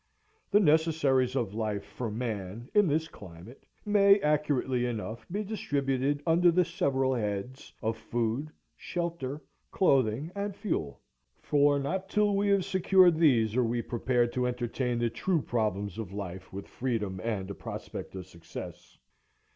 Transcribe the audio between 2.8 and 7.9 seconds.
this climate may, accurately enough, be distributed under the several heads